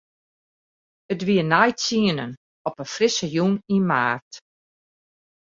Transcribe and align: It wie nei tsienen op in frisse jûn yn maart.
It 1.13 1.21
wie 1.27 1.43
nei 1.51 1.71
tsienen 1.81 2.31
op 2.67 2.75
in 2.83 2.89
frisse 2.95 3.27
jûn 3.35 3.55
yn 3.75 3.83
maart. 3.89 4.31